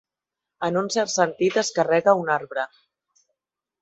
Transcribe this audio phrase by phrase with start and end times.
[0.67, 2.65] En un cert sentit, es carrega un arbre.